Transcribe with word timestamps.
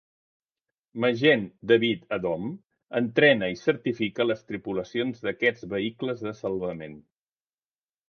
Magen 1.03 1.43
David 1.71 2.07
Adom 2.17 2.49
entrena 3.01 3.51
i 3.57 3.61
certifica 3.67 4.29
les 4.29 4.43
tripulacions 4.51 5.25
d'aquests 5.29 5.71
vehicles 5.79 6.29
de 6.29 6.39
salvament. 6.45 7.01